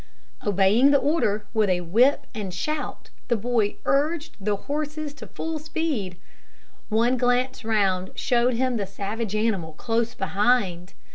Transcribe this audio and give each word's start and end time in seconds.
Obeying 0.47 0.89
the 0.89 0.97
order, 0.97 1.45
with 1.53 1.69
whip 1.81 2.25
and 2.33 2.51
shout 2.55 3.11
the 3.27 3.35
boy 3.37 3.75
urged 3.85 4.35
the 4.41 4.55
horses 4.55 5.13
to 5.13 5.27
full 5.27 5.59
speed. 5.59 6.17
One 6.89 7.17
glance 7.17 7.63
round 7.63 8.09
showed 8.15 8.55
him 8.55 8.77
the 8.77 8.87
savage 8.87 9.35
animal 9.35 9.73
close 9.73 10.15
behind. 10.15 10.95